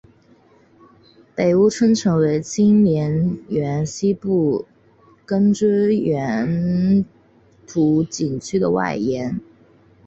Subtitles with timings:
[1.35, 4.65] 北坞村成为清漪园西部
[5.27, 5.91] 耕织
[7.67, 9.39] 图景区的外延。